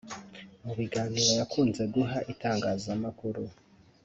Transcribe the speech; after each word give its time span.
Mu 0.65 0.73
biganiro 0.79 1.31
yakunze 1.39 1.81
guha 1.93 2.19
itangazamakuru 2.33 3.43